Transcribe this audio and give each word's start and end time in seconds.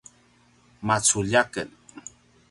maculja 0.87 1.39
aken 1.43 1.69